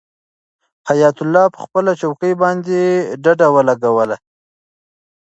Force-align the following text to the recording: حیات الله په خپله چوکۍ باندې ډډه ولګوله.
حیات 0.89 1.17
الله 1.23 1.43
په 1.53 1.59
خپله 1.65 1.91
چوکۍ 2.01 2.33
باندې 2.41 2.79
ډډه 3.23 3.47
ولګوله. 3.55 4.17